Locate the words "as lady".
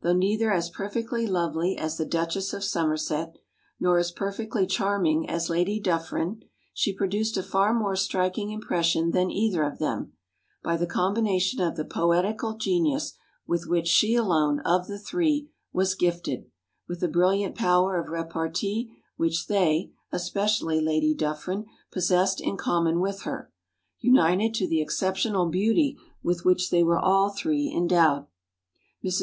5.28-5.78